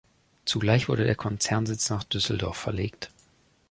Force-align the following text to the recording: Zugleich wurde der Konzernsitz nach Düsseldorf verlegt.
Zugleich 0.45 0.89
wurde 0.89 1.03
der 1.03 1.13
Konzernsitz 1.13 1.91
nach 1.91 2.03
Düsseldorf 2.03 2.57
verlegt. 2.57 3.11